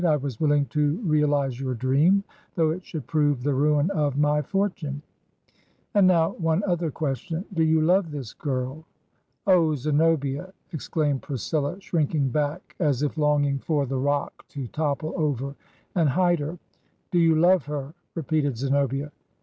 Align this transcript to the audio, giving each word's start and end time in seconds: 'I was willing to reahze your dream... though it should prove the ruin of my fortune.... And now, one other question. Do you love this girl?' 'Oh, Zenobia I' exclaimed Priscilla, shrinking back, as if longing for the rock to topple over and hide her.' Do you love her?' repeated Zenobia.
'I 0.03 0.15
was 0.15 0.39
willing 0.39 0.65
to 0.73 0.97
reahze 1.05 1.59
your 1.59 1.75
dream... 1.75 2.23
though 2.55 2.71
it 2.71 2.83
should 2.83 3.05
prove 3.05 3.43
the 3.43 3.53
ruin 3.53 3.91
of 3.91 4.17
my 4.17 4.41
fortune.... 4.41 5.03
And 5.93 6.07
now, 6.07 6.31
one 6.31 6.63
other 6.65 6.89
question. 6.89 7.45
Do 7.53 7.61
you 7.63 7.81
love 7.83 8.09
this 8.09 8.33
girl?' 8.33 8.83
'Oh, 9.45 9.75
Zenobia 9.75 10.45
I' 10.47 10.51
exclaimed 10.71 11.21
Priscilla, 11.21 11.79
shrinking 11.81 12.29
back, 12.29 12.75
as 12.79 13.03
if 13.03 13.15
longing 13.15 13.59
for 13.59 13.85
the 13.85 13.99
rock 13.99 14.43
to 14.47 14.65
topple 14.69 15.13
over 15.15 15.53
and 15.93 16.09
hide 16.09 16.39
her.' 16.39 16.57
Do 17.11 17.19
you 17.19 17.35
love 17.35 17.65
her?' 17.67 17.93
repeated 18.15 18.57
Zenobia. 18.57 19.11